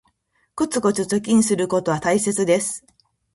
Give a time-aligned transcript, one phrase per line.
[0.55, 2.83] コツコツ貯金することは大切です